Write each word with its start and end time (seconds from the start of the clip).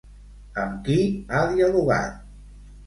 Amb 0.61 0.81
qui 0.87 0.97
ha 1.37 1.45
dialogat? 1.55 2.19